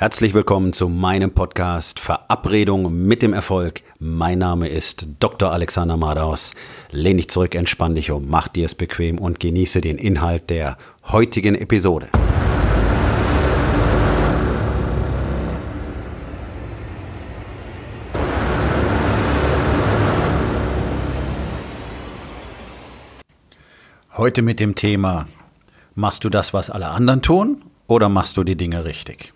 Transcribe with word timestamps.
Herzlich 0.00 0.32
willkommen 0.32 0.72
zu 0.72 0.88
meinem 0.88 1.32
Podcast 1.32 1.98
Verabredung 1.98 3.04
mit 3.08 3.20
dem 3.20 3.32
Erfolg. 3.32 3.82
Mein 3.98 4.38
Name 4.38 4.68
ist 4.68 5.08
Dr. 5.18 5.50
Alexander 5.50 5.96
Madaus. 5.96 6.54
Lehn 6.92 7.16
dich 7.16 7.28
zurück, 7.28 7.56
entspann 7.56 7.96
dich 7.96 8.12
um, 8.12 8.28
mach 8.28 8.46
dir 8.46 8.66
es 8.66 8.76
bequem 8.76 9.18
und 9.18 9.40
genieße 9.40 9.80
den 9.80 9.98
Inhalt 9.98 10.50
der 10.50 10.78
heutigen 11.08 11.56
Episode. 11.56 12.10
Heute 24.16 24.42
mit 24.42 24.60
dem 24.60 24.76
Thema, 24.76 25.26
machst 25.96 26.22
du 26.22 26.30
das, 26.30 26.54
was 26.54 26.70
alle 26.70 26.86
anderen 26.86 27.20
tun 27.20 27.62
oder 27.88 28.08
machst 28.08 28.36
du 28.36 28.44
die 28.44 28.56
Dinge 28.56 28.84
richtig? 28.84 29.32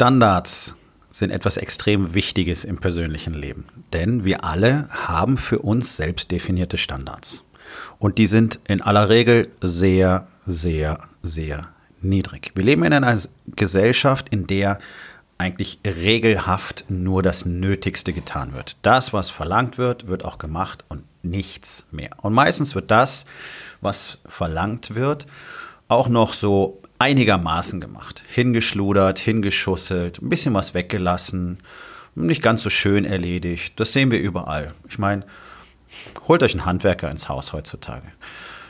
Standards 0.00 0.76
sind 1.10 1.30
etwas 1.30 1.58
extrem 1.58 2.14
Wichtiges 2.14 2.64
im 2.64 2.78
persönlichen 2.78 3.34
Leben, 3.34 3.66
denn 3.92 4.24
wir 4.24 4.44
alle 4.44 4.88
haben 4.88 5.36
für 5.36 5.58
uns 5.58 5.98
selbst 5.98 6.30
definierte 6.30 6.78
Standards. 6.78 7.44
Und 7.98 8.16
die 8.16 8.26
sind 8.26 8.60
in 8.66 8.80
aller 8.80 9.10
Regel 9.10 9.48
sehr, 9.60 10.26
sehr, 10.46 11.00
sehr 11.22 11.68
niedrig. 12.00 12.52
Wir 12.54 12.64
leben 12.64 12.82
in 12.84 12.94
einer 12.94 13.20
Gesellschaft, 13.56 14.30
in 14.30 14.46
der 14.46 14.78
eigentlich 15.36 15.80
regelhaft 15.84 16.86
nur 16.88 17.22
das 17.22 17.44
Nötigste 17.44 18.14
getan 18.14 18.54
wird. 18.54 18.78
Das, 18.80 19.12
was 19.12 19.28
verlangt 19.28 19.76
wird, 19.76 20.06
wird 20.06 20.24
auch 20.24 20.38
gemacht 20.38 20.82
und 20.88 21.02
nichts 21.22 21.84
mehr. 21.90 22.12
Und 22.22 22.32
meistens 22.32 22.74
wird 22.74 22.90
das, 22.90 23.26
was 23.82 24.16
verlangt 24.24 24.94
wird, 24.94 25.26
auch 25.88 26.08
noch 26.08 26.32
so 26.32 26.80
einigermaßen 27.00 27.80
gemacht. 27.80 28.22
Hingeschludert, 28.28 29.18
hingeschusselt, 29.18 30.22
ein 30.22 30.28
bisschen 30.28 30.54
was 30.54 30.74
weggelassen, 30.74 31.58
nicht 32.14 32.42
ganz 32.42 32.62
so 32.62 32.70
schön 32.70 33.04
erledigt. 33.04 33.80
Das 33.80 33.92
sehen 33.92 34.10
wir 34.10 34.20
überall. 34.20 34.74
Ich 34.88 34.98
meine, 34.98 35.24
holt 36.28 36.42
euch 36.42 36.52
einen 36.52 36.66
Handwerker 36.66 37.10
ins 37.10 37.28
Haus 37.28 37.52
heutzutage. 37.52 38.06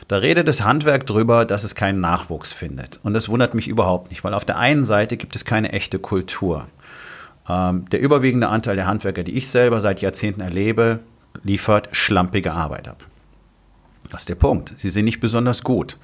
Da 0.07 0.17
redet 0.17 0.47
das 0.47 0.63
Handwerk 0.63 1.05
drüber, 1.05 1.45
dass 1.45 1.63
es 1.63 1.75
keinen 1.75 1.99
Nachwuchs 1.99 2.53
findet. 2.53 2.99
Und 3.03 3.13
das 3.13 3.29
wundert 3.29 3.53
mich 3.53 3.67
überhaupt 3.67 4.09
nicht, 4.09 4.23
weil 4.23 4.33
auf 4.33 4.45
der 4.45 4.57
einen 4.57 4.85
Seite 4.85 5.17
gibt 5.17 5.35
es 5.35 5.45
keine 5.45 5.73
echte 5.73 5.99
Kultur. 5.99 6.67
Ähm, 7.49 7.89
der 7.89 8.01
überwiegende 8.01 8.49
Anteil 8.49 8.75
der 8.75 8.87
Handwerker, 8.87 9.23
die 9.23 9.35
ich 9.35 9.49
selber 9.49 9.81
seit 9.81 10.01
Jahrzehnten 10.01 10.41
erlebe, 10.41 10.99
liefert 11.43 11.89
schlampige 11.91 12.53
Arbeit 12.53 12.87
ab. 12.87 13.05
Das 14.09 14.23
ist 14.23 14.29
der 14.29 14.35
Punkt. 14.35 14.73
Sie 14.77 14.89
sind 14.89 15.05
nicht 15.05 15.19
besonders 15.19 15.63
gut. 15.63 15.97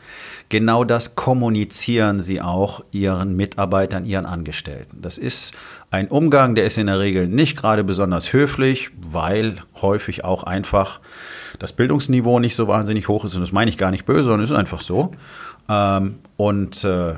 Genau 0.50 0.84
das 0.84 1.16
kommunizieren 1.16 2.20
sie 2.20 2.42
auch 2.42 2.84
ihren 2.92 3.36
Mitarbeitern, 3.36 4.06
ihren 4.06 4.26
Angestellten. 4.26 5.02
Das 5.02 5.18
ist 5.18 5.54
ein 5.90 6.08
Umgang, 6.08 6.56
der 6.56 6.66
ist 6.66 6.78
in 6.78 6.88
der 6.88 7.00
Regel 7.00 7.28
nicht 7.28 7.58
gerade 7.58 7.84
besonders 7.84 8.34
höflich, 8.34 8.92
weil 9.02 9.56
häufig 9.82 10.24
auch 10.24 10.44
einfach 10.44 11.00
das 11.60 11.74
Bildungsniveau 11.74 12.40
nicht 12.40 12.56
so 12.56 12.68
wahnsinnig 12.68 13.08
hoch 13.08 13.26
ist. 13.26 13.36
Und 13.36 13.42
das 13.42 13.52
meine 13.52 13.70
ich 13.70 13.78
gar 13.78 13.92
nicht 13.92 14.06
böse, 14.06 14.26
sondern 14.26 14.42
es 14.42 14.52
ist 14.52 14.58
einfach 14.58 14.82
so. 14.82 15.12
Ähm, 15.68 16.20
und 16.38 16.84
äh, 16.84 17.16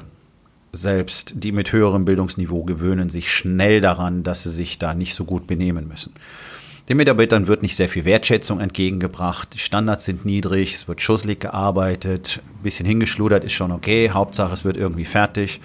selbst 0.71 1.33
die 1.43 1.51
mit 1.51 1.71
höherem 1.71 2.05
Bildungsniveau 2.05 2.63
gewöhnen 2.63 3.09
sich 3.09 3.31
schnell 3.31 3.81
daran, 3.81 4.23
dass 4.23 4.43
sie 4.43 4.51
sich 4.51 4.79
da 4.79 4.93
nicht 4.93 5.15
so 5.15 5.25
gut 5.25 5.47
benehmen 5.47 5.87
müssen. 5.87 6.13
Den 6.89 6.97
Mitarbeitern 6.97 7.45
wird 7.45 7.61
nicht 7.61 7.75
sehr 7.75 7.87
viel 7.87 8.03
Wertschätzung 8.03 8.59
entgegengebracht. 8.59 9.53
Die 9.53 9.59
Standards 9.59 10.05
sind 10.05 10.25
niedrig, 10.25 10.73
es 10.73 10.87
wird 10.87 11.01
schusselig 11.01 11.39
gearbeitet, 11.39 12.41
ein 12.47 12.63
bisschen 12.63 12.87
hingeschludert 12.87 13.43
ist 13.43 13.53
schon 13.53 13.71
okay, 13.71 14.09
Hauptsache 14.09 14.51
es 14.51 14.65
wird 14.65 14.75
irgendwie 14.75 15.05
fertig. 15.05 15.61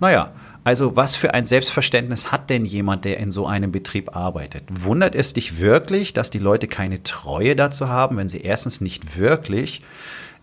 Naja, 0.00 0.32
also 0.64 0.94
was 0.94 1.16
für 1.16 1.32
ein 1.32 1.46
Selbstverständnis 1.46 2.30
hat 2.30 2.50
denn 2.50 2.66
jemand, 2.66 3.06
der 3.06 3.16
in 3.16 3.30
so 3.30 3.46
einem 3.46 3.72
Betrieb 3.72 4.14
arbeitet? 4.14 4.64
Wundert 4.68 5.14
es 5.14 5.32
dich 5.32 5.60
wirklich, 5.60 6.12
dass 6.12 6.28
die 6.28 6.38
Leute 6.38 6.68
keine 6.68 7.02
Treue 7.02 7.56
dazu 7.56 7.88
haben, 7.88 8.18
wenn 8.18 8.28
sie 8.28 8.42
erstens 8.42 8.82
nicht 8.82 9.18
wirklich, 9.18 9.80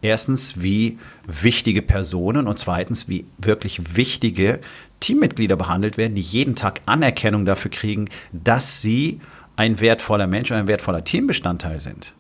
erstens 0.01 0.63
wie 0.63 0.97
wichtige 1.27 1.83
Personen 1.83 2.47
und 2.47 2.57
zweitens 2.57 3.07
wie 3.07 3.27
wirklich 3.37 3.95
wichtige 3.95 4.61
Teammitglieder 4.99 5.57
behandelt 5.57 5.97
werden, 5.97 6.15
die 6.15 6.21
jeden 6.21 6.55
Tag 6.55 6.81
Anerkennung 6.87 7.45
dafür 7.45 7.69
kriegen, 7.69 8.09
dass 8.31 8.81
sie 8.81 9.19
ein 9.55 9.79
wertvoller 9.79 10.27
Mensch 10.27 10.51
und 10.51 10.57
ein 10.57 10.67
wertvoller 10.67 11.03
Teambestandteil 11.03 11.79
sind. 11.79 12.13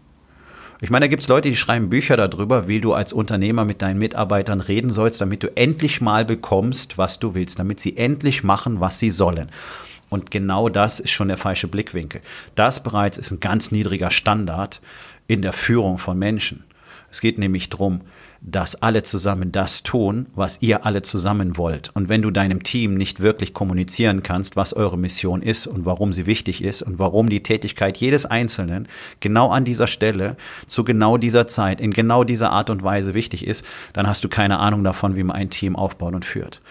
Ich 0.81 0.89
meine, 0.89 1.05
da 1.05 1.07
gibt 1.07 1.23
es 1.23 1.29
Leute, 1.29 1.49
die 1.49 1.55
schreiben 1.55 1.89
Bücher 1.89 2.17
darüber, 2.17 2.67
wie 2.67 2.81
du 2.81 2.93
als 2.93 3.13
Unternehmer 3.13 3.63
mit 3.63 3.81
deinen 3.81 3.99
Mitarbeitern 3.99 4.59
reden 4.59 4.89
sollst, 4.89 5.21
damit 5.21 5.41
du 5.41 5.55
endlich 5.55 6.01
mal 6.01 6.25
bekommst, 6.25 6.97
was 6.97 7.19
du 7.19 7.35
willst, 7.35 7.57
damit 7.57 7.79
sie 7.79 7.95
endlich 7.95 8.43
machen, 8.43 8.81
was 8.81 8.99
sie 8.99 9.11
sollen. 9.11 9.49
Und 10.09 10.29
genau 10.29 10.67
das 10.67 10.99
ist 10.99 11.11
schon 11.11 11.29
der 11.29 11.37
falsche 11.37 11.69
Blickwinkel. 11.69 12.21
Das 12.55 12.83
bereits 12.83 13.17
ist 13.17 13.31
ein 13.31 13.39
ganz 13.39 13.71
niedriger 13.71 14.11
Standard 14.11 14.81
in 15.27 15.41
der 15.41 15.53
Führung 15.53 15.97
von 15.97 16.19
Menschen. 16.19 16.65
Es 17.09 17.21
geht 17.21 17.37
nämlich 17.37 17.69
darum, 17.69 18.01
dass 18.45 18.81
alle 18.81 19.03
zusammen 19.03 19.53
das 19.53 19.83
tun, 19.83 20.27
was 20.35 20.57
ihr 20.61 20.85
alle 20.85 21.01
zusammen 21.01 21.57
wollt. 21.57 21.91
Und 21.93 22.09
wenn 22.09 22.21
du 22.21 22.29
deinem 22.29 22.61
Team 22.61 22.95
nicht 22.95 23.21
wirklich 23.21 23.53
kommunizieren 23.53 24.21
kannst, 24.21 24.57
was 24.57 24.73
eure 24.73 24.97
Mission 24.97 25.41
ist 25.41 25.65
und 25.65 25.85
warum 25.85 26.11
sie 26.11 26.25
wichtig 26.25 26.61
ist 26.61 26.81
und 26.81 26.99
warum 26.99 27.29
die 27.29 27.41
Tätigkeit 27.41 27.97
jedes 27.97 28.25
Einzelnen 28.25 28.89
genau 29.21 29.49
an 29.49 29.63
dieser 29.63 29.87
Stelle, 29.87 30.35
zu 30.67 30.83
genau 30.83 31.17
dieser 31.17 31.47
Zeit, 31.47 31.79
in 31.79 31.91
genau 31.91 32.25
dieser 32.25 32.51
Art 32.51 32.69
und 32.69 32.83
Weise 32.83 33.13
wichtig 33.13 33.47
ist, 33.47 33.65
dann 33.93 34.07
hast 34.07 34.25
du 34.25 34.29
keine 34.29 34.59
Ahnung 34.59 34.83
davon, 34.83 35.15
wie 35.15 35.23
man 35.23 35.37
ein 35.37 35.49
Team 35.49 35.77
aufbaut 35.77 36.13
und 36.13 36.25
führt. 36.25 36.61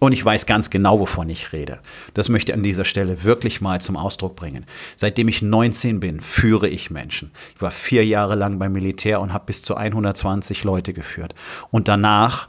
Und 0.00 0.12
ich 0.12 0.22
weiß 0.22 0.44
ganz 0.44 0.68
genau, 0.68 1.00
wovon 1.00 1.30
ich 1.30 1.54
rede. 1.54 1.80
Das 2.12 2.28
möchte 2.28 2.52
ich 2.52 2.58
an 2.58 2.62
dieser 2.62 2.84
Stelle 2.84 3.24
wirklich 3.24 3.62
mal 3.62 3.80
zum 3.80 3.96
Ausdruck 3.96 4.36
bringen. 4.36 4.66
Seitdem 4.96 5.28
ich 5.28 5.40
19 5.40 5.98
bin, 5.98 6.20
führe 6.20 6.68
ich 6.68 6.90
Menschen. 6.90 7.30
Ich 7.54 7.62
war 7.62 7.70
vier 7.70 8.04
Jahre 8.04 8.34
lang 8.34 8.58
beim 8.58 8.72
Militär 8.72 9.20
und 9.22 9.32
habe 9.32 9.46
bis 9.46 9.62
zu 9.62 9.76
120 9.76 10.64
Leute 10.64 10.92
geführt 10.92 11.21
geführt. 11.22 11.34
Und 11.70 11.88
danach 11.88 12.48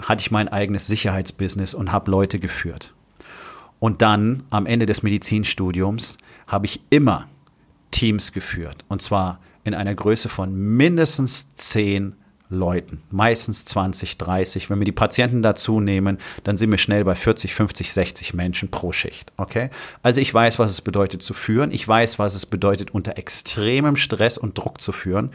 hatte 0.00 0.22
ich 0.22 0.30
mein 0.30 0.48
eigenes 0.48 0.86
Sicherheitsbusiness 0.86 1.74
und 1.74 1.92
habe 1.92 2.10
Leute 2.10 2.38
geführt. 2.38 2.94
Und 3.78 4.00
dann 4.00 4.44
am 4.50 4.66
Ende 4.66 4.86
des 4.86 5.02
Medizinstudiums 5.02 6.16
habe 6.46 6.66
ich 6.66 6.82
immer 6.90 7.28
Teams 7.90 8.32
geführt. 8.32 8.84
Und 8.88 9.02
zwar 9.02 9.40
in 9.64 9.74
einer 9.74 9.94
Größe 9.94 10.28
von 10.28 10.54
mindestens 10.54 11.54
zehn 11.56 12.14
Leuten, 12.48 13.02
meistens 13.10 13.64
20, 13.64 14.18
30. 14.18 14.68
Wenn 14.68 14.78
wir 14.78 14.84
die 14.84 14.92
Patienten 14.92 15.42
dazu 15.42 15.80
nehmen, 15.80 16.18
dann 16.44 16.58
sind 16.58 16.70
wir 16.70 16.78
schnell 16.78 17.04
bei 17.04 17.14
40, 17.14 17.54
50, 17.54 17.92
60 17.92 18.34
Menschen 18.34 18.70
pro 18.70 18.92
Schicht. 18.92 19.32
Okay? 19.36 19.70
Also 20.02 20.20
ich 20.20 20.32
weiß, 20.32 20.58
was 20.58 20.70
es 20.70 20.82
bedeutet 20.82 21.22
zu 21.22 21.32
führen. 21.32 21.70
Ich 21.70 21.86
weiß, 21.86 22.18
was 22.18 22.34
es 22.34 22.44
bedeutet, 22.44 22.90
unter 22.90 23.16
extremem 23.16 23.96
Stress 23.96 24.36
und 24.36 24.58
Druck 24.58 24.80
zu 24.80 24.92
führen. 24.92 25.30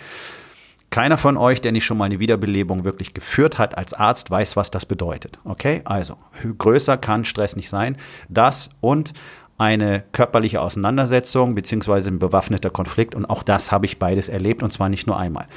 Keiner 0.90 1.18
von 1.18 1.38
euch, 1.38 1.62
der 1.62 1.74
nicht 1.74 1.86
schon 1.86 1.98
mal 1.98 2.06
eine 2.06 2.20
Wiederbelebung 2.20 2.84
wirklich 2.84 3.14
geführt 3.14 3.58
hat 3.58 3.78
als 3.78 3.94
Arzt, 3.94 4.32
weiß, 4.32 4.56
was 4.56 4.72
das 4.72 4.86
bedeutet. 4.86 5.40
Okay? 5.44 5.82
Also, 5.84 6.18
größer 6.58 6.98
kann 6.98 7.26
Stress 7.26 7.56
nicht 7.56 7.70
sein. 7.70 7.98
Das 8.30 8.70
und 8.80 9.14
eine 9.58 10.04
körperliche 10.12 10.62
Auseinandersetzung 10.62 11.56
beziehungsweise 11.56 12.10
ein 12.10 12.20
bewaffneter 12.20 12.70
Konflikt 12.70 13.16
und 13.16 13.26
auch 13.26 13.42
das 13.42 13.72
habe 13.72 13.88
ich 13.88 13.98
beides 13.98 14.30
erlebt 14.30 14.62
und 14.62 14.72
zwar 14.72 14.88
nicht 14.88 15.08
nur 15.08 15.18
einmal. 15.18 15.48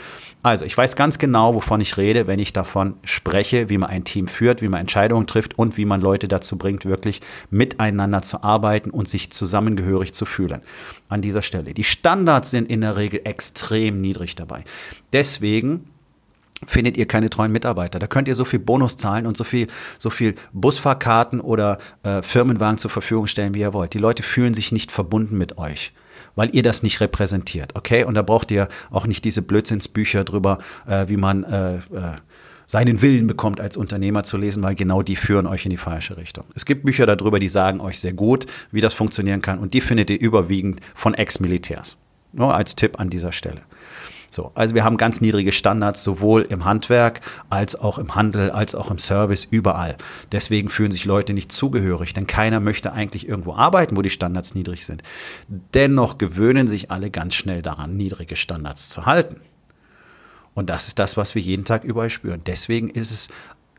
Also 0.42 0.64
ich 0.64 0.76
weiß 0.76 0.96
ganz 0.96 1.18
genau, 1.18 1.54
wovon 1.54 1.82
ich 1.82 1.98
rede, 1.98 2.26
wenn 2.26 2.38
ich 2.38 2.54
davon 2.54 2.94
spreche, 3.04 3.68
wie 3.68 3.76
man 3.76 3.90
ein 3.90 4.04
Team 4.04 4.26
führt, 4.26 4.62
wie 4.62 4.68
man 4.68 4.80
Entscheidungen 4.80 5.26
trifft 5.26 5.58
und 5.58 5.76
wie 5.76 5.84
man 5.84 6.00
Leute 6.00 6.28
dazu 6.28 6.56
bringt, 6.56 6.86
wirklich 6.86 7.20
miteinander 7.50 8.22
zu 8.22 8.42
arbeiten 8.42 8.88
und 8.88 9.06
sich 9.06 9.30
zusammengehörig 9.30 10.14
zu 10.14 10.24
fühlen. 10.24 10.62
An 11.10 11.20
dieser 11.20 11.42
Stelle. 11.42 11.74
Die 11.74 11.84
Standards 11.84 12.50
sind 12.50 12.70
in 12.70 12.80
der 12.80 12.96
Regel 12.96 13.20
extrem 13.24 14.00
niedrig 14.00 14.34
dabei. 14.34 14.64
Deswegen 15.12 15.89
findet 16.65 16.97
ihr 16.97 17.06
keine 17.06 17.31
treuen 17.31 17.53
Mitarbeiter. 17.53 17.98
Da 17.98 18.06
könnt 18.06 18.28
ihr 18.28 18.34
so 18.34 18.44
viel 18.44 18.59
Bonus 18.59 18.97
zahlen 18.97 19.26
und 19.26 19.37
so 19.37 19.44
viel, 19.44 19.66
so 19.98 20.10
viel 20.10 20.34
Busfahrkarten 20.53 21.41
oder 21.41 21.78
äh, 22.03 22.22
Firmenwagen 22.22 22.78
zur 22.78 22.91
Verfügung 22.91 23.27
stellen, 23.27 23.54
wie 23.54 23.60
ihr 23.60 23.72
wollt. 23.72 23.95
Die 23.95 23.98
Leute 23.98 24.22
fühlen 24.22 24.54
sich 24.54 24.72
nicht 24.72 24.91
verbunden 24.91 25.39
mit 25.39 25.59
euch 25.59 25.92
weil 26.36 26.54
ihr 26.54 26.62
das 26.62 26.83
nicht 26.83 27.01
repräsentiert, 27.01 27.74
okay? 27.77 28.04
Und 28.04 28.15
da 28.15 28.22
braucht 28.22 28.51
ihr 28.51 28.68
auch 28.91 29.07
nicht 29.07 29.24
diese 29.24 29.42
Blödsinnsbücher 29.42 30.24
drüber, 30.24 30.59
äh, 30.86 31.07
wie 31.09 31.16
man 31.16 31.45
äh, 31.45 31.77
äh, 31.77 31.80
seinen 32.66 33.03
Willen 33.03 33.27
bekommt, 33.27 33.60
als 33.60 33.77
Unternehmer 33.77 34.22
zu 34.22 34.36
lesen, 34.36 34.63
weil 34.63 34.74
genau 34.74 35.03
die 35.03 35.16
führen 35.16 35.47
euch 35.47 35.65
in 35.65 35.71
die 35.71 35.77
falsche 35.77 36.16
Richtung. 36.16 36.45
Es 36.54 36.65
gibt 36.65 36.84
Bücher 36.84 37.04
darüber, 37.04 37.41
die 37.41 37.48
sagen 37.48 37.80
euch 37.80 37.98
sehr 37.98 38.13
gut, 38.13 38.47
wie 38.71 38.80
das 38.80 38.95
funktionieren 38.95 39.42
kann 39.42 39.59
und 39.59 39.74
die 39.74 39.80
findet 39.80 40.09
ihr 40.09 40.21
überwiegend 40.21 40.80
von 40.95 41.15
Ex-Militärs. 41.15 41.97
Nur 42.33 42.54
als 42.54 42.77
Tipp 42.77 43.01
an 43.01 43.10
dieser 43.10 43.33
Stelle. 43.33 43.63
So, 44.30 44.53
also 44.54 44.77
wir 44.77 44.84
haben 44.84 44.97
ganz 44.97 45.21
niedrige 45.21 45.50
Standards, 45.50 46.04
sowohl 46.04 46.42
im 46.42 46.65
Handwerk 46.65 47.21
als 47.48 47.74
auch 47.74 47.98
im 47.98 48.15
Handel, 48.15 48.50
als 48.50 48.77
auch 48.77 48.91
im 48.91 48.98
Service, 48.98 49.44
überall. 49.44 49.97
Deswegen 50.30 50.68
fühlen 50.68 50.92
sich 50.92 51.04
Leute 51.04 51.34
nicht 51.34 51.50
zugehörig, 51.50 52.12
denn 52.12 52.28
keiner 52.28 52.60
möchte 52.60 52.92
eigentlich 52.92 53.28
irgendwo 53.28 53.54
arbeiten, 53.54 53.97
wo 53.97 54.03
die 54.03 54.10
Standards 54.10 54.54
niedrig 54.54 54.86
sind. 54.86 55.03
Dennoch 55.48 56.16
gewöhnen 56.16 56.68
sich 56.68 56.92
alle 56.92 57.10
ganz 57.10 57.34
schnell 57.34 57.60
daran, 57.60 57.97
niedrige 57.97 58.36
Standards 58.36 58.88
zu 58.88 59.04
halten. 59.04 59.41
Und 60.54 60.71
das 60.71 60.86
ist 60.86 61.00
das, 61.00 61.16
was 61.16 61.34
wir 61.34 61.42
jeden 61.42 61.65
Tag 61.65 61.82
überall 61.82 62.10
spüren. 62.10 62.42
Deswegen 62.47 62.88
ist 62.88 63.10
es 63.10 63.28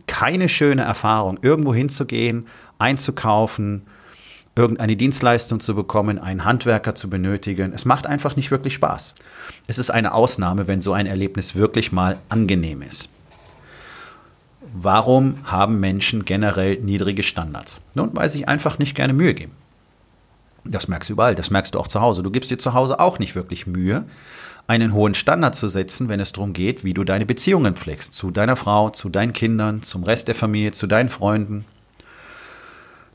keine 0.08 0.50
schöne 0.50 0.82
Erfahrung, 0.82 1.40
irgendwo 1.42 1.74
hinzugehen, 1.74 2.48
einzukaufen, 2.78 3.84
irgendeine 4.56 4.96
Dienstleistung 4.96 5.60
zu 5.60 5.76
bekommen, 5.76 6.20
einen 6.20 6.44
Handwerker 6.44 6.94
zu 6.96 7.10
benötigen. 7.10 7.72
Es 7.74 7.86
macht 7.86 8.06
einfach 8.06 8.36
nicht 8.36 8.52
wirklich 8.52 8.74
Spaß. 8.74 9.16
Es 9.68 9.78
ist 9.78 9.92
eine 9.92 10.14
Ausnahme, 10.14 10.68
wenn 10.68 10.82
so 10.82 10.94
ein 10.94 11.06
Erlebnis 11.06 11.56
wirklich 11.56 11.92
mal 11.92 12.18
angenehm 12.30 12.82
ist. 12.82 13.10
Warum 14.74 15.38
haben 15.46 15.80
Menschen 15.80 16.24
generell 16.26 16.78
niedrige 16.78 17.24
Standards? 17.24 17.82
Nun, 17.94 18.12
weil 18.14 18.30
sie 18.30 18.48
einfach 18.48 18.80
nicht 18.80 18.96
gerne 18.96 19.14
Mühe 19.14 19.34
geben. 19.34 19.54
Das 20.64 20.88
merkst 20.88 21.10
du 21.10 21.14
überall, 21.14 21.36
das 21.36 21.50
merkst 21.50 21.74
du 21.74 21.80
auch 21.80 21.88
zu 21.88 22.02
Hause. 22.02 22.22
Du 22.22 22.30
gibst 22.30 22.52
dir 22.52 22.58
zu 22.58 22.74
Hause 22.74 23.00
auch 23.00 23.20
nicht 23.20 23.36
wirklich 23.36 23.68
Mühe, 23.68 24.06
einen 24.68 24.94
hohen 24.94 25.16
Standard 25.16 25.56
zu 25.56 25.70
setzen, 25.70 26.08
wenn 26.08 26.20
es 26.20 26.34
darum 26.34 26.54
geht, 26.54 26.84
wie 26.84 26.94
du 26.94 27.04
deine 27.04 27.26
Beziehungen 27.26 27.76
pflegst. 27.76 28.14
Zu 28.14 28.32
deiner 28.32 28.56
Frau, 28.56 28.90
zu 28.92 29.10
deinen 29.10 29.34
Kindern, 29.34 29.82
zum 29.82 30.04
Rest 30.04 30.28
der 30.28 30.36
Familie, 30.36 30.72
zu 30.72 30.88
deinen 30.88 31.10
Freunden. 31.10 31.66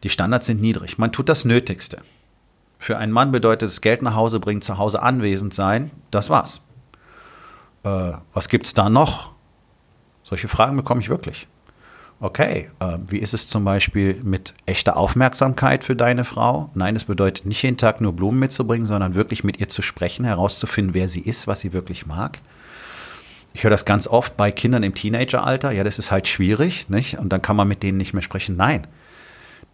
Die 0.02 0.08
Standards 0.08 0.46
sind 0.46 0.60
niedrig. 0.60 0.98
Man 0.98 1.12
tut 1.12 1.28
das 1.28 1.44
Nötigste. 1.44 2.02
Für 2.78 2.98
einen 2.98 3.12
Mann 3.12 3.32
bedeutet 3.32 3.68
es 3.68 3.80
Geld 3.80 4.02
nach 4.02 4.14
Hause 4.14 4.40
bringen, 4.40 4.62
zu 4.62 4.78
Hause 4.78 5.02
anwesend 5.02 5.54
sein. 5.54 5.90
Das 6.10 6.30
war's. 6.30 6.62
Äh, 7.84 8.12
was 8.34 8.48
gibt's 8.48 8.74
da 8.74 8.90
noch? 8.90 9.32
Solche 10.22 10.48
Fragen 10.48 10.76
bekomme 10.76 11.00
ich 11.00 11.08
wirklich. 11.08 11.46
Okay, 12.18 12.70
äh, 12.80 12.98
wie 13.06 13.18
ist 13.18 13.34
es 13.34 13.46
zum 13.46 13.64
Beispiel 13.64 14.20
mit 14.22 14.54
echter 14.64 14.96
Aufmerksamkeit 14.96 15.84
für 15.84 15.94
deine 15.94 16.24
Frau? 16.24 16.70
Nein, 16.74 16.96
es 16.96 17.04
bedeutet 17.04 17.44
nicht 17.44 17.62
jeden 17.62 17.76
Tag 17.76 18.00
nur 18.00 18.14
Blumen 18.14 18.38
mitzubringen, 18.38 18.86
sondern 18.86 19.14
wirklich 19.14 19.44
mit 19.44 19.60
ihr 19.60 19.68
zu 19.68 19.82
sprechen, 19.82 20.24
herauszufinden, 20.24 20.94
wer 20.94 21.08
sie 21.10 21.20
ist, 21.20 21.46
was 21.46 21.60
sie 21.60 21.74
wirklich 21.74 22.06
mag. 22.06 22.40
Ich 23.52 23.64
höre 23.64 23.70
das 23.70 23.84
ganz 23.84 24.06
oft 24.06 24.36
bei 24.36 24.50
Kindern 24.50 24.82
im 24.82 24.94
Teenageralter. 24.94 25.72
Ja, 25.72 25.84
das 25.84 25.98
ist 25.98 26.10
halt 26.10 26.26
schwierig, 26.26 26.88
nicht? 26.88 27.18
Und 27.18 27.30
dann 27.32 27.42
kann 27.42 27.56
man 27.56 27.68
mit 27.68 27.82
denen 27.82 27.98
nicht 27.98 28.14
mehr 28.14 28.22
sprechen. 28.22 28.56
Nein, 28.56 28.86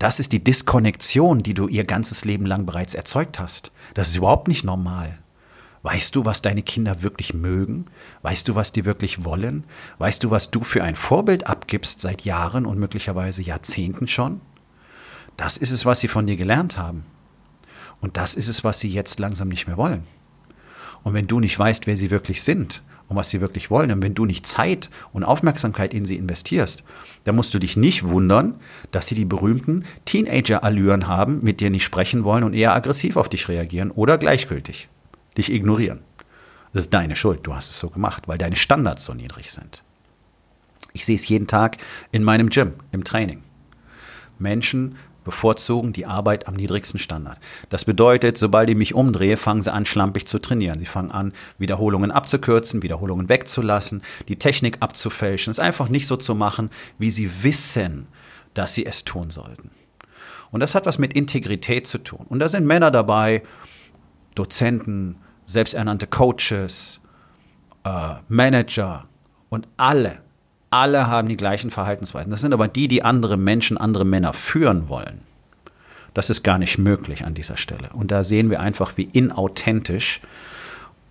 das 0.02 0.18
ist 0.18 0.32
die 0.32 0.42
Diskonnektion, 0.42 1.44
die 1.44 1.54
du 1.54 1.68
ihr 1.68 1.84
ganzes 1.84 2.24
Leben 2.24 2.44
lang 2.44 2.66
bereits 2.66 2.94
erzeugt 2.94 3.38
hast. 3.38 3.70
Das 3.94 4.08
ist 4.08 4.16
überhaupt 4.16 4.48
nicht 4.48 4.64
normal. 4.64 5.16
Weißt 5.82 6.16
du, 6.16 6.24
was 6.24 6.42
deine 6.42 6.64
Kinder 6.64 7.02
wirklich 7.02 7.34
mögen? 7.34 7.84
Weißt 8.22 8.48
du, 8.48 8.56
was 8.56 8.72
die 8.72 8.84
wirklich 8.84 9.24
wollen? 9.24 9.62
Weißt 9.98 10.24
du, 10.24 10.32
was 10.32 10.50
du 10.50 10.62
für 10.62 10.82
ein 10.82 10.96
Vorbild 10.96 11.46
abgibst 11.46 12.00
seit 12.00 12.24
Jahren 12.24 12.66
und 12.66 12.80
möglicherweise 12.80 13.42
Jahrzehnten 13.42 14.08
schon? 14.08 14.40
Das 15.36 15.56
ist 15.56 15.70
es, 15.70 15.86
was 15.86 16.00
sie 16.00 16.08
von 16.08 16.26
dir 16.26 16.36
gelernt 16.36 16.78
haben. 16.78 17.04
Und 18.00 18.16
das 18.16 18.34
ist 18.34 18.48
es, 18.48 18.64
was 18.64 18.80
sie 18.80 18.88
jetzt 18.88 19.20
langsam 19.20 19.46
nicht 19.46 19.68
mehr 19.68 19.76
wollen. 19.76 20.02
Und 21.04 21.14
wenn 21.14 21.28
du 21.28 21.38
nicht 21.38 21.56
weißt, 21.56 21.86
wer 21.86 21.96
sie 21.96 22.10
wirklich 22.10 22.42
sind 22.42 22.82
und 23.12 23.16
was 23.16 23.30
sie 23.30 23.40
wirklich 23.40 23.70
wollen, 23.70 23.90
und 23.90 24.02
wenn 24.02 24.14
du 24.14 24.24
nicht 24.24 24.46
Zeit 24.46 24.90
und 25.12 25.22
Aufmerksamkeit 25.22 25.92
in 25.92 26.04
sie 26.04 26.16
investierst, 26.16 26.84
dann 27.24 27.36
musst 27.36 27.52
du 27.52 27.58
dich 27.58 27.76
nicht 27.76 28.04
wundern, 28.04 28.56
dass 28.90 29.06
sie 29.06 29.14
die 29.14 29.24
berühmten 29.24 29.84
Teenager-Allüren 30.06 31.06
haben, 31.06 31.40
mit 31.42 31.60
dir 31.60 31.70
nicht 31.70 31.84
sprechen 31.84 32.24
wollen 32.24 32.42
und 32.42 32.54
eher 32.54 32.74
aggressiv 32.74 33.16
auf 33.16 33.28
dich 33.28 33.48
reagieren 33.48 33.90
oder 33.90 34.18
gleichgültig 34.18 34.88
dich 35.36 35.52
ignorieren. 35.52 36.00
Das 36.72 36.84
ist 36.84 36.94
deine 36.94 37.16
Schuld, 37.16 37.40
du 37.46 37.54
hast 37.54 37.70
es 37.70 37.78
so 37.78 37.90
gemacht, 37.90 38.28
weil 38.28 38.38
deine 38.38 38.56
Standards 38.56 39.04
so 39.04 39.12
niedrig 39.12 39.52
sind. 39.52 39.84
Ich 40.94 41.04
sehe 41.04 41.16
es 41.16 41.28
jeden 41.28 41.46
Tag 41.46 41.76
in 42.12 42.22
meinem 42.22 42.48
Gym, 42.48 42.74
im 42.92 43.04
Training. 43.04 43.42
Menschen 44.38 44.96
bevorzugen 45.24 45.92
die 45.92 46.06
Arbeit 46.06 46.48
am 46.48 46.54
niedrigsten 46.54 46.98
Standard. 46.98 47.38
Das 47.68 47.84
bedeutet, 47.84 48.38
sobald 48.38 48.68
ich 48.70 48.76
mich 48.76 48.94
umdrehe, 48.94 49.36
fangen 49.36 49.62
sie 49.62 49.72
an, 49.72 49.86
schlampig 49.86 50.26
zu 50.26 50.38
trainieren. 50.38 50.78
Sie 50.78 50.86
fangen 50.86 51.10
an, 51.10 51.32
Wiederholungen 51.58 52.10
abzukürzen, 52.10 52.82
Wiederholungen 52.82 53.28
wegzulassen, 53.28 54.02
die 54.28 54.36
Technik 54.36 54.78
abzufälschen, 54.80 55.50
es 55.50 55.58
einfach 55.58 55.88
nicht 55.88 56.06
so 56.06 56.16
zu 56.16 56.34
machen, 56.34 56.70
wie 56.98 57.10
sie 57.10 57.42
wissen, 57.42 58.08
dass 58.54 58.74
sie 58.74 58.86
es 58.86 59.04
tun 59.04 59.30
sollten. 59.30 59.70
Und 60.50 60.60
das 60.60 60.74
hat 60.74 60.86
was 60.86 60.98
mit 60.98 61.14
Integrität 61.14 61.86
zu 61.86 61.98
tun. 61.98 62.26
Und 62.28 62.40
da 62.40 62.48
sind 62.48 62.66
Männer 62.66 62.90
dabei, 62.90 63.42
Dozenten, 64.34 65.16
selbsternannte 65.46 66.06
Coaches, 66.06 67.00
äh, 67.84 68.14
Manager 68.28 69.06
und 69.48 69.68
alle, 69.76 70.21
alle 70.72 71.06
haben 71.06 71.28
die 71.28 71.36
gleichen 71.36 71.70
Verhaltensweisen. 71.70 72.30
Das 72.30 72.40
sind 72.40 72.54
aber 72.54 72.68
die, 72.68 72.88
die 72.88 73.04
andere 73.04 73.36
Menschen, 73.36 73.76
andere 73.78 74.04
Männer 74.04 74.32
führen 74.32 74.88
wollen. 74.88 75.20
Das 76.14 76.30
ist 76.30 76.42
gar 76.42 76.58
nicht 76.58 76.78
möglich 76.78 77.24
an 77.24 77.34
dieser 77.34 77.56
Stelle. 77.56 77.90
Und 77.92 78.10
da 78.10 78.22
sehen 78.22 78.50
wir 78.50 78.60
einfach, 78.60 78.96
wie 78.96 79.08
inauthentisch 79.12 80.20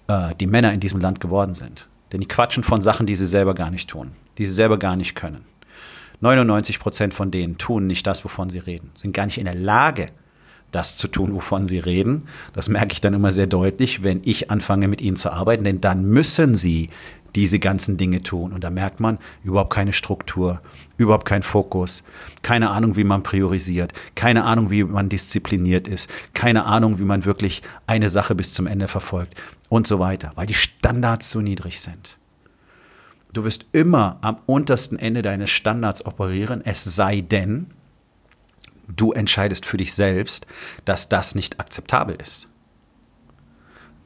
äh, 0.07 0.35
die 0.39 0.47
Männer 0.47 0.73
in 0.73 0.79
diesem 0.79 0.99
Land 0.99 1.19
geworden 1.19 1.53
sind. 1.53 1.87
Denn 2.11 2.21
die 2.21 2.27
quatschen 2.27 2.63
von 2.63 2.81
Sachen, 2.81 3.05
die 3.05 3.15
sie 3.15 3.25
selber 3.25 3.53
gar 3.53 3.71
nicht 3.71 3.89
tun, 3.89 4.11
die 4.37 4.45
sie 4.45 4.53
selber 4.53 4.77
gar 4.77 4.95
nicht 4.95 5.15
können. 5.15 5.45
99 6.19 6.79
Prozent 6.79 7.13
von 7.13 7.31
denen 7.31 7.57
tun 7.57 7.87
nicht 7.87 8.05
das, 8.05 8.23
wovon 8.23 8.49
sie 8.49 8.59
reden, 8.59 8.91
sind 8.93 9.13
gar 9.13 9.25
nicht 9.25 9.39
in 9.39 9.45
der 9.45 9.55
Lage, 9.55 10.09
das 10.71 10.95
zu 10.97 11.07
tun, 11.07 11.33
wovon 11.33 11.67
sie 11.67 11.79
reden. 11.79 12.27
Das 12.53 12.69
merke 12.69 12.93
ich 12.93 13.01
dann 13.01 13.13
immer 13.13 13.31
sehr 13.31 13.47
deutlich, 13.47 14.03
wenn 14.03 14.21
ich 14.23 14.51
anfange, 14.51 14.87
mit 14.87 15.01
ihnen 15.01 15.17
zu 15.17 15.31
arbeiten, 15.31 15.63
denn 15.63 15.81
dann 15.81 16.05
müssen 16.05 16.55
sie 16.55 16.89
diese 17.35 17.59
ganzen 17.59 17.97
Dinge 17.97 18.23
tun. 18.23 18.53
Und 18.53 18.63
da 18.63 18.69
merkt 18.69 18.99
man 18.99 19.17
überhaupt 19.43 19.73
keine 19.73 19.93
Struktur, 19.93 20.59
überhaupt 20.97 21.25
keinen 21.25 21.43
Fokus, 21.43 22.03
keine 22.41 22.69
Ahnung, 22.69 22.95
wie 22.95 23.03
man 23.03 23.23
priorisiert, 23.23 23.93
keine 24.15 24.43
Ahnung, 24.43 24.69
wie 24.69 24.83
man 24.83 25.09
diszipliniert 25.09 25.87
ist, 25.87 26.09
keine 26.33 26.65
Ahnung, 26.65 26.99
wie 26.99 27.03
man 27.03 27.25
wirklich 27.25 27.61
eine 27.87 28.09
Sache 28.09 28.35
bis 28.35 28.53
zum 28.53 28.67
Ende 28.67 28.87
verfolgt 28.87 29.35
und 29.69 29.87
so 29.87 29.99
weiter, 29.99 30.31
weil 30.35 30.47
die 30.47 30.53
Standards 30.53 31.29
so 31.29 31.41
niedrig 31.41 31.81
sind. 31.81 32.17
Du 33.33 33.45
wirst 33.45 33.65
immer 33.71 34.17
am 34.21 34.37
untersten 34.45 34.99
Ende 34.99 35.21
deines 35.21 35.49
Standards 35.49 36.05
operieren, 36.05 36.61
es 36.65 36.83
sei 36.83 37.21
denn, 37.21 37.67
Du 38.95 39.11
entscheidest 39.11 39.65
für 39.65 39.77
dich 39.77 39.93
selbst, 39.93 40.47
dass 40.85 41.09
das 41.09 41.35
nicht 41.35 41.59
akzeptabel 41.59 42.15
ist. 42.15 42.47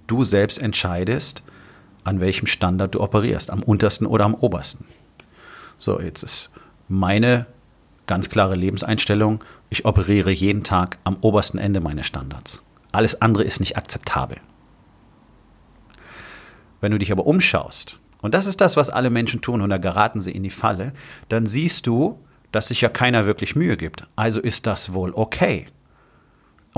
Du 0.08 0.24
selbst 0.24 0.60
entscheidest, 0.60 1.44
an 2.06 2.22
welchem 2.22 2.48
Standard 2.48 2.96
du 2.96 3.02
operierst, 3.02 3.52
am 3.52 3.62
untersten 3.62 4.08
oder 4.08 4.24
am 4.24 4.36
obersten. 4.36 4.86
So, 5.78 6.00
jetzt 6.00 6.24
ist 6.24 6.52
meine 6.88 7.48
ganz 8.08 8.30
klare 8.30 8.56
Lebenseinstellung, 8.56 9.44
ich 9.70 9.86
operiere 9.86 10.32
jeden 10.32 10.64
Tag 10.64 11.00
am 11.04 11.18
obersten 11.22 11.58
Ende 11.58 11.82
meines 11.82 12.06
Standards. 12.06 12.64
Alles 12.92 13.22
andere 13.22 13.44
ist 13.44 13.60
nicht 13.60 13.76
akzeptabel. 13.76 14.38
Wenn 16.80 16.92
du 16.92 17.00
dich 17.00 17.12
aber 17.12 17.26
umschaust, 17.26 18.00
und 18.22 18.34
das 18.34 18.46
ist 18.46 18.62
das, 18.62 18.78
was 18.78 18.90
alle 18.90 19.10
Menschen 19.10 19.42
tun, 19.42 19.62
und 19.62 19.70
da 19.70 19.78
geraten 19.78 20.22
sie 20.22 20.32
in 20.32 20.44
die 20.44 20.50
Falle, 20.50 20.94
dann 21.30 21.46
siehst 21.48 21.88
du, 21.88 22.20
dass 22.52 22.68
sich 22.68 22.82
ja 22.82 22.90
keiner 22.90 23.26
wirklich 23.26 23.56
Mühe 23.56 23.76
gibt. 23.76 24.04
Also 24.16 24.40
ist 24.40 24.66
das 24.68 24.94
wohl 24.94 25.12
okay. 25.14 25.68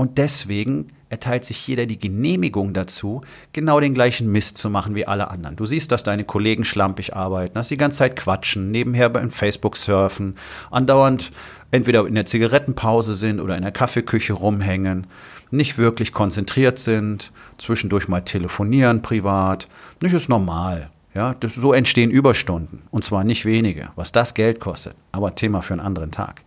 Und 0.00 0.16
deswegen 0.16 0.86
erteilt 1.08 1.44
sich 1.44 1.66
jeder 1.66 1.84
die 1.84 1.98
Genehmigung 1.98 2.72
dazu, 2.72 3.22
genau 3.52 3.80
den 3.80 3.94
gleichen 3.94 4.30
Mist 4.30 4.56
zu 4.56 4.70
machen 4.70 4.94
wie 4.94 5.08
alle 5.08 5.28
anderen. 5.28 5.56
Du 5.56 5.66
siehst, 5.66 5.90
dass 5.90 6.04
deine 6.04 6.22
Kollegen 6.22 6.64
schlampig 6.64 7.16
arbeiten, 7.16 7.54
dass 7.54 7.66
sie 7.66 7.74
die 7.74 7.80
ganze 7.80 7.98
Zeit 7.98 8.14
quatschen, 8.14 8.70
nebenher 8.70 9.08
beim 9.08 9.32
Facebook 9.32 9.76
surfen, 9.76 10.36
andauernd 10.70 11.32
entweder 11.72 12.06
in 12.06 12.14
der 12.14 12.26
Zigarettenpause 12.26 13.16
sind 13.16 13.40
oder 13.40 13.56
in 13.56 13.62
der 13.62 13.72
Kaffeeküche 13.72 14.34
rumhängen, 14.34 15.08
nicht 15.50 15.78
wirklich 15.78 16.12
konzentriert 16.12 16.78
sind, 16.78 17.32
zwischendurch 17.58 18.06
mal 18.06 18.20
telefonieren 18.20 19.02
privat. 19.02 19.66
Nicht 20.00 20.14
ist 20.14 20.28
normal. 20.28 20.90
Ja, 21.12 21.34
das, 21.34 21.56
so 21.56 21.72
entstehen 21.72 22.12
Überstunden 22.12 22.82
und 22.92 23.02
zwar 23.02 23.24
nicht 23.24 23.44
wenige, 23.44 23.88
was 23.96 24.12
das 24.12 24.34
Geld 24.34 24.60
kostet, 24.60 24.94
aber 25.10 25.34
Thema 25.34 25.60
für 25.60 25.74
einen 25.74 25.80
anderen 25.80 26.12
Tag. 26.12 26.42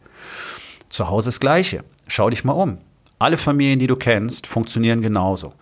Zu 0.87 1.09
Hause 1.09 1.27
das 1.27 1.41
Gleiche. 1.41 1.83
Schau 2.07 2.29
dich 2.29 2.45
mal 2.45 2.53
um. 2.53 2.77
Alle 3.21 3.37
Familien, 3.37 3.77
die 3.77 3.85
du 3.85 3.95
kennst, 3.95 4.47
funktionieren 4.47 5.01
genauso. 5.01 5.53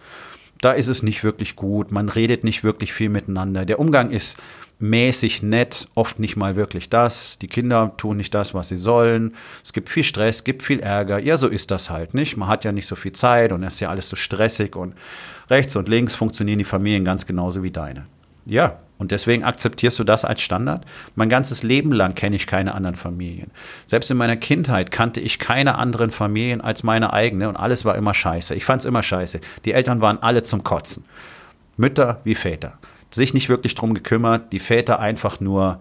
Da 0.61 0.71
ist 0.71 0.87
es 0.87 1.03
nicht 1.03 1.25
wirklich 1.25 1.57
gut, 1.57 1.91
man 1.91 2.07
redet 2.07 2.45
nicht 2.45 2.63
wirklich 2.63 2.93
viel 2.93 3.09
miteinander. 3.09 3.65
Der 3.65 3.79
Umgang 3.79 4.11
ist 4.11 4.37
mäßig 4.79 5.43
nett, 5.43 5.89
oft 5.93 6.19
nicht 6.19 6.37
mal 6.37 6.55
wirklich 6.55 6.89
das. 6.89 7.37
Die 7.37 7.47
Kinder 7.47 7.93
tun 7.97 8.15
nicht 8.15 8.33
das, 8.33 8.53
was 8.53 8.69
sie 8.69 8.77
sollen. 8.77 9.35
Es 9.61 9.73
gibt 9.73 9.89
viel 9.89 10.05
Stress, 10.05 10.45
gibt 10.45 10.63
viel 10.63 10.79
Ärger. 10.79 11.19
Ja, 11.19 11.35
so 11.35 11.49
ist 11.49 11.69
das 11.69 11.89
halt 11.89 12.13
nicht. 12.13 12.37
Man 12.37 12.47
hat 12.47 12.63
ja 12.63 12.71
nicht 12.71 12.87
so 12.87 12.95
viel 12.95 13.11
Zeit 13.11 13.51
und 13.51 13.61
es 13.63 13.73
ist 13.73 13.79
ja 13.81 13.89
alles 13.89 14.07
so 14.07 14.15
stressig 14.15 14.77
und 14.77 14.95
rechts 15.49 15.75
und 15.75 15.89
links 15.89 16.15
funktionieren 16.15 16.59
die 16.59 16.65
Familien 16.65 17.03
ganz 17.03 17.25
genauso 17.25 17.61
wie 17.61 17.71
deine. 17.71 18.05
Ja, 18.45 18.79
und 18.99 19.11
deswegen 19.11 19.45
akzeptierst 19.45 19.97
du 19.97 20.03
das 20.03 20.25
als 20.25 20.41
Standard? 20.41 20.85
Mein 21.15 21.29
ganzes 21.29 21.63
Leben 21.63 21.93
lang 21.93 22.15
kenne 22.15 22.35
ich 22.35 22.45
keine 22.45 22.75
anderen 22.75 22.95
Familien. 22.95 23.49
Selbst 23.85 24.11
in 24.11 24.17
meiner 24.17 24.35
Kindheit 24.35 24.91
kannte 24.91 25.21
ich 25.21 25.39
keine 25.39 25.77
anderen 25.77 26.11
Familien 26.11 26.59
als 26.59 26.83
meine 26.83 27.13
eigene 27.13 27.47
und 27.47 27.55
alles 27.55 27.85
war 27.85 27.95
immer 27.95 28.13
scheiße. 28.13 28.53
Ich 28.55 28.65
fand 28.65 28.81
es 28.81 28.85
immer 28.85 29.01
scheiße. 29.01 29.39
Die 29.63 29.71
Eltern 29.71 30.01
waren 30.01 30.21
alle 30.21 30.43
zum 30.43 30.63
Kotzen. 30.63 31.05
Mütter 31.77 32.19
wie 32.25 32.35
Väter. 32.35 32.77
Sich 33.09 33.33
nicht 33.33 33.47
wirklich 33.47 33.73
drum 33.73 33.93
gekümmert, 33.93 34.51
die 34.51 34.59
Väter 34.59 34.99
einfach 34.99 35.39
nur, 35.39 35.79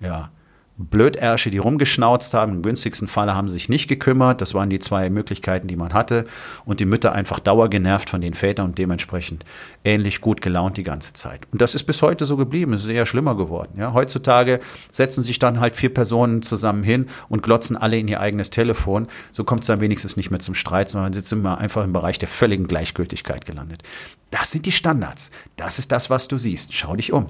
ja, 0.00 0.30
Blödärsche, 0.78 1.50
die 1.50 1.58
rumgeschnauzt 1.58 2.34
haben. 2.34 2.52
Im 2.52 2.62
günstigsten 2.62 3.08
Falle 3.08 3.34
haben 3.34 3.48
sie 3.48 3.54
sich 3.54 3.68
nicht 3.70 3.88
gekümmert. 3.88 4.42
Das 4.42 4.52
waren 4.52 4.68
die 4.68 4.78
zwei 4.78 5.08
Möglichkeiten, 5.08 5.68
die 5.68 5.76
man 5.76 5.94
hatte. 5.94 6.26
Und 6.66 6.80
die 6.80 6.84
Mütter 6.84 7.12
einfach 7.12 7.40
dauergenervt 7.40 8.10
von 8.10 8.20
den 8.20 8.34
Vätern 8.34 8.66
und 8.66 8.78
dementsprechend 8.78 9.44
ähnlich 9.84 10.20
gut 10.20 10.42
gelaunt 10.42 10.76
die 10.76 10.82
ganze 10.82 11.14
Zeit. 11.14 11.46
Und 11.50 11.62
das 11.62 11.74
ist 11.74 11.84
bis 11.84 12.02
heute 12.02 12.26
so 12.26 12.36
geblieben. 12.36 12.74
Es 12.74 12.84
ist 12.84 12.90
eher 12.90 13.06
schlimmer 13.06 13.36
geworden. 13.36 13.72
Ja, 13.78 13.94
heutzutage 13.94 14.60
setzen 14.92 15.22
sich 15.22 15.38
dann 15.38 15.60
halt 15.60 15.74
vier 15.74 15.92
Personen 15.92 16.42
zusammen 16.42 16.82
hin 16.82 17.06
und 17.30 17.42
glotzen 17.42 17.76
alle 17.76 17.98
in 17.98 18.08
ihr 18.08 18.20
eigenes 18.20 18.50
Telefon. 18.50 19.06
So 19.32 19.44
kommt 19.44 19.62
es 19.62 19.68
dann 19.68 19.80
wenigstens 19.80 20.18
nicht 20.18 20.30
mehr 20.30 20.40
zum 20.40 20.54
Streit, 20.54 20.90
sondern 20.90 21.14
sitzen 21.14 21.40
wir 21.40 21.56
einfach 21.56 21.84
im 21.84 21.94
Bereich 21.94 22.18
der 22.18 22.28
völligen 22.28 22.68
Gleichgültigkeit 22.68 23.46
gelandet. 23.46 23.82
Das 24.30 24.50
sind 24.50 24.66
die 24.66 24.72
Standards. 24.72 25.30
Das 25.56 25.78
ist 25.78 25.90
das, 25.90 26.10
was 26.10 26.28
du 26.28 26.36
siehst. 26.36 26.74
Schau 26.74 26.96
dich 26.96 27.14
um. 27.14 27.26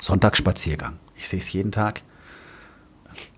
Sonntagsspaziergang. 0.00 0.98
Ich 1.16 1.28
sehe 1.28 1.40
es 1.40 1.52
jeden 1.52 1.72
Tag. 1.72 2.02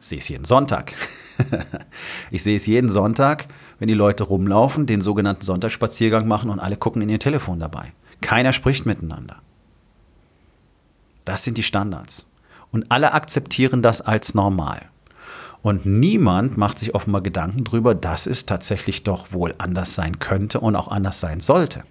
Ich 0.00 0.06
sehe 0.06 0.18
es 0.18 0.28
jeden 0.28 0.44
Sonntag. 0.44 0.92
ich 2.30 2.42
sehe 2.42 2.56
es 2.56 2.66
jeden 2.66 2.88
Sonntag, 2.88 3.48
wenn 3.78 3.88
die 3.88 3.94
Leute 3.94 4.24
rumlaufen, 4.24 4.86
den 4.86 5.00
sogenannten 5.00 5.42
Sonntagsspaziergang 5.42 6.26
machen 6.26 6.50
und 6.50 6.60
alle 6.60 6.76
gucken 6.76 7.02
in 7.02 7.08
ihr 7.08 7.18
Telefon 7.18 7.60
dabei. 7.60 7.92
Keiner 8.20 8.52
spricht 8.52 8.86
miteinander. 8.86 9.40
Das 11.24 11.44
sind 11.44 11.58
die 11.58 11.62
Standards. 11.62 12.26
Und 12.70 12.90
alle 12.90 13.12
akzeptieren 13.12 13.82
das 13.82 14.00
als 14.00 14.34
normal. 14.34 14.80
Und 15.62 15.86
niemand 15.86 16.56
macht 16.58 16.78
sich 16.78 16.94
offenbar 16.94 17.22
Gedanken 17.22 17.64
darüber, 17.64 17.94
dass 17.94 18.26
es 18.26 18.46
tatsächlich 18.46 19.04
doch 19.04 19.32
wohl 19.32 19.54
anders 19.58 19.94
sein 19.94 20.18
könnte 20.18 20.58
und 20.58 20.74
auch 20.74 20.88
anders 20.88 21.20
sein 21.20 21.40
sollte. 21.40 21.84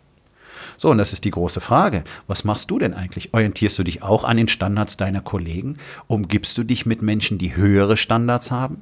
So, 0.81 0.89
und 0.89 0.97
das 0.97 1.13
ist 1.13 1.25
die 1.25 1.29
große 1.29 1.61
Frage. 1.61 2.03
Was 2.25 2.43
machst 2.43 2.71
du 2.71 2.79
denn 2.79 2.95
eigentlich? 2.95 3.35
Orientierst 3.35 3.77
du 3.77 3.83
dich 3.83 4.01
auch 4.01 4.23
an 4.23 4.37
den 4.37 4.47
Standards 4.47 4.97
deiner 4.97 5.21
Kollegen? 5.21 5.77
Umgibst 6.07 6.57
du 6.57 6.63
dich 6.63 6.87
mit 6.87 7.03
Menschen, 7.03 7.37
die 7.37 7.55
höhere 7.55 7.95
Standards 7.95 8.49
haben? 8.49 8.81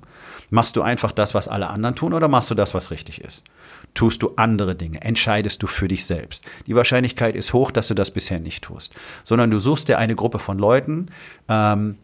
Machst 0.50 0.78
du 0.78 0.82
einfach 0.82 1.12
das, 1.12 1.34
was 1.34 1.50
alle 1.50 1.68
anderen 1.68 1.96
tun, 1.96 2.14
oder 2.14 2.30
machst 2.30 2.50
du 2.52 2.56
das, 2.56 2.74
was 2.74 2.92
richtig 2.92 3.20
ist? 3.20 3.44
Tust 3.96 4.24
du 4.24 4.32
andere 4.38 4.78
Dinge? 4.78 5.02
Entscheidest 5.02 5.62
du 5.62 5.68
für 5.68 5.90
dich 5.90 6.06
selbst? 6.06 6.46
Die 6.68 6.76
Wahrscheinlichkeit 6.76 7.36
ist 7.36 7.52
hoch, 7.52 7.70
dass 7.70 7.90
du 7.90 7.96
das 7.96 8.12
bisher 8.12 8.40
nicht 8.40 8.64
tust, 8.64 8.96
sondern 9.26 9.52
du 9.52 9.60
suchst 9.60 9.90
dir 9.90 9.98
eine 9.98 10.16
Gruppe 10.16 10.40
von 10.40 10.58
Leuten, 10.58 11.08
ähm, 11.50 11.98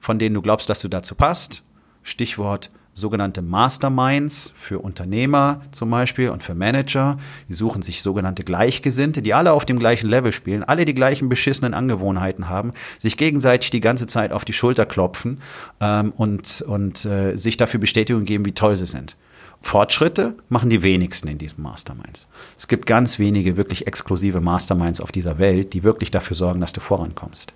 von 0.00 0.18
denen 0.18 0.34
du 0.34 0.42
glaubst, 0.42 0.68
dass 0.68 0.82
du 0.82 0.88
dazu 0.88 1.14
passt. 1.14 1.62
Stichwort 2.02 2.70
sogenannte 2.92 3.42
Masterminds 3.42 4.52
für 4.56 4.78
Unternehmer 4.80 5.62
zum 5.70 5.90
Beispiel 5.90 6.30
und 6.30 6.42
für 6.42 6.54
Manager. 6.54 7.18
Die 7.48 7.54
suchen 7.54 7.82
sich 7.82 8.02
sogenannte 8.02 8.44
Gleichgesinnte, 8.44 9.22
die 9.22 9.34
alle 9.34 9.52
auf 9.52 9.64
dem 9.64 9.78
gleichen 9.78 10.08
Level 10.08 10.32
spielen, 10.32 10.62
alle 10.62 10.84
die 10.84 10.94
gleichen 10.94 11.28
beschissenen 11.28 11.74
Angewohnheiten 11.74 12.48
haben, 12.48 12.72
sich 12.98 13.16
gegenseitig 13.16 13.70
die 13.70 13.80
ganze 13.80 14.06
Zeit 14.06 14.32
auf 14.32 14.44
die 14.44 14.52
Schulter 14.52 14.86
klopfen 14.86 15.40
ähm, 15.80 16.12
und, 16.16 16.62
und 16.62 17.04
äh, 17.04 17.36
sich 17.36 17.56
dafür 17.56 17.80
Bestätigung 17.80 18.24
geben, 18.24 18.44
wie 18.44 18.52
toll 18.52 18.76
sie 18.76 18.86
sind. 18.86 19.16
Fortschritte 19.62 20.36
machen 20.48 20.70
die 20.70 20.82
wenigsten 20.82 21.28
in 21.28 21.36
diesen 21.36 21.62
Masterminds. 21.62 22.28
Es 22.56 22.66
gibt 22.66 22.86
ganz 22.86 23.18
wenige 23.18 23.58
wirklich 23.58 23.86
exklusive 23.86 24.40
Masterminds 24.40 25.02
auf 25.02 25.12
dieser 25.12 25.38
Welt, 25.38 25.74
die 25.74 25.82
wirklich 25.82 26.10
dafür 26.10 26.34
sorgen, 26.34 26.60
dass 26.60 26.72
du 26.72 26.80
vorankommst. 26.80 27.54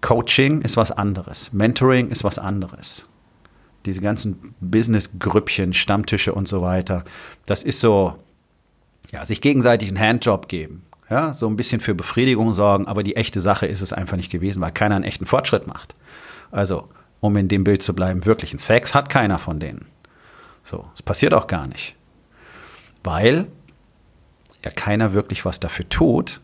Coaching 0.00 0.60
ist 0.60 0.76
was 0.76 0.92
anderes. 0.92 1.52
Mentoring 1.52 2.10
ist 2.10 2.22
was 2.22 2.38
anderes 2.38 3.08
diese 3.86 4.00
ganzen 4.00 4.54
Business-Grüppchen, 4.60 5.72
Stammtische 5.72 6.34
und 6.34 6.48
so 6.48 6.62
weiter, 6.62 7.04
das 7.46 7.62
ist 7.62 7.80
so, 7.80 8.14
ja, 9.12 9.24
sich 9.24 9.40
gegenseitig 9.40 9.88
einen 9.88 10.00
Handjob 10.00 10.48
geben. 10.48 10.84
Ja, 11.10 11.34
so 11.34 11.46
ein 11.46 11.56
bisschen 11.56 11.80
für 11.80 11.94
Befriedigung 11.94 12.54
sorgen, 12.54 12.86
aber 12.86 13.02
die 13.02 13.16
echte 13.16 13.40
Sache 13.40 13.66
ist 13.66 13.82
es 13.82 13.92
einfach 13.92 14.16
nicht 14.16 14.32
gewesen, 14.32 14.62
weil 14.62 14.72
keiner 14.72 14.96
einen 14.96 15.04
echten 15.04 15.26
Fortschritt 15.26 15.66
macht. 15.66 15.94
Also, 16.50 16.88
um 17.20 17.36
in 17.36 17.48
dem 17.48 17.62
Bild 17.64 17.82
zu 17.82 17.94
bleiben, 17.94 18.24
wirklichen 18.24 18.58
Sex 18.58 18.94
hat 18.94 19.10
keiner 19.10 19.38
von 19.38 19.60
denen. 19.60 19.86
So, 20.62 20.88
es 20.94 21.02
passiert 21.02 21.34
auch 21.34 21.46
gar 21.46 21.66
nicht. 21.66 21.94
Weil 23.02 23.48
ja 24.64 24.70
keiner 24.70 25.12
wirklich 25.12 25.44
was 25.44 25.60
dafür 25.60 25.88
tut, 25.88 26.40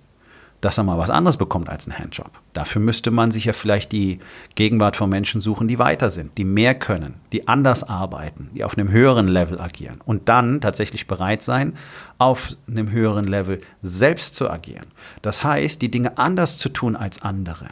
dass 0.61 0.79
er 0.79 0.85
mal 0.85 0.99
was 0.99 1.11
anderes 1.11 1.37
bekommt 1.37 1.69
als 1.69 1.89
einen 1.89 1.99
Handjob. 1.99 2.31
Dafür 2.53 2.81
müsste 2.83 3.11
man 3.11 3.31
sich 3.31 3.47
ja 3.47 3.53
vielleicht 3.53 3.93
die 3.93 4.21
Gegenwart 4.55 4.97
von 4.97 5.09
Menschen 5.09 5.41
suchen, 5.41 5.69
die 5.69 5.79
weiter 5.79 6.11
sind, 6.11 6.37
die 6.39 6.45
mehr 6.45 6.75
können, 6.75 7.15
die 7.33 7.49
anders 7.49 7.85
arbeiten, 7.85 8.51
die 8.55 8.65
auf 8.65 8.77
einem 8.77 8.91
höheren 8.91 9.29
Level 9.29 9.61
agieren 9.61 10.01
und 10.05 10.29
dann 10.29 10.61
tatsächlich 10.61 11.07
bereit 11.07 11.43
sein, 11.43 11.75
auf 12.19 12.57
einem 12.69 12.91
höheren 12.91 13.25
Level 13.25 13.61
selbst 13.83 14.35
zu 14.35 14.51
agieren. 14.51 14.87
Das 15.23 15.45
heißt, 15.45 15.81
die 15.81 15.91
Dinge 15.91 16.19
anders 16.19 16.59
zu 16.59 16.69
tun 16.69 16.97
als 16.97 17.23
andere, 17.23 17.69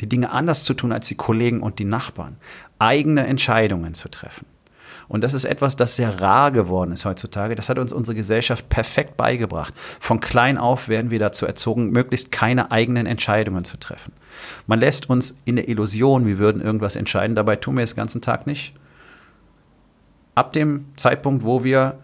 die 0.00 0.08
Dinge 0.08 0.30
anders 0.30 0.64
zu 0.64 0.74
tun 0.74 0.92
als 0.92 1.08
die 1.08 1.16
Kollegen 1.16 1.60
und 1.60 1.78
die 1.78 1.84
Nachbarn, 1.84 2.36
eigene 2.78 3.26
Entscheidungen 3.26 3.94
zu 3.94 4.08
treffen. 4.08 4.46
Und 5.08 5.22
das 5.22 5.34
ist 5.34 5.44
etwas, 5.44 5.76
das 5.76 5.96
sehr 5.96 6.20
rar 6.20 6.50
geworden 6.50 6.92
ist 6.92 7.04
heutzutage. 7.04 7.54
Das 7.54 7.68
hat 7.68 7.78
uns 7.78 7.92
unsere 7.92 8.14
Gesellschaft 8.14 8.68
perfekt 8.68 9.16
beigebracht. 9.16 9.74
Von 10.00 10.20
klein 10.20 10.58
auf 10.58 10.88
werden 10.88 11.10
wir 11.10 11.18
dazu 11.18 11.46
erzogen, 11.46 11.90
möglichst 11.90 12.32
keine 12.32 12.70
eigenen 12.70 13.06
Entscheidungen 13.06 13.64
zu 13.64 13.78
treffen. 13.78 14.12
Man 14.66 14.80
lässt 14.80 15.10
uns 15.10 15.36
in 15.44 15.56
der 15.56 15.68
Illusion, 15.68 16.26
wir 16.26 16.38
würden 16.38 16.62
irgendwas 16.62 16.96
entscheiden, 16.96 17.36
dabei 17.36 17.56
tun 17.56 17.76
wir 17.76 17.84
es 17.84 17.90
den 17.90 17.96
ganzen 17.96 18.20
Tag 18.20 18.46
nicht. 18.46 18.74
Ab 20.34 20.52
dem 20.52 20.86
Zeitpunkt, 20.96 21.44
wo 21.44 21.62
wir 21.62 21.98